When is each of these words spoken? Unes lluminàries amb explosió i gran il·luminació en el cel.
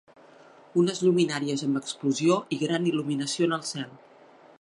Unes 0.83 1.01
lluminàries 1.07 1.63
amb 1.67 1.79
explosió 1.81 2.39
i 2.57 2.61
gran 2.63 2.89
il·luminació 2.93 3.51
en 3.51 3.55
el 3.59 3.63
cel. 3.69 3.93